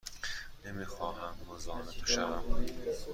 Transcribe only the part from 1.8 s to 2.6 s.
تو شوم.